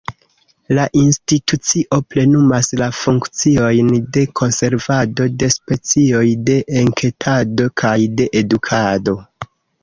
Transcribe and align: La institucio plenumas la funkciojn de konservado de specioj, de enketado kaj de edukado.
La 0.75 0.85
institucio 0.99 1.99
plenumas 2.13 2.69
la 2.81 2.87
funkciojn 2.99 3.91
de 4.17 4.23
konservado 4.41 5.29
de 5.45 5.51
specioj, 5.57 6.25
de 6.49 6.57
enketado 6.83 7.69
kaj 7.85 7.93
de 8.23 8.27
edukado. 8.43 9.17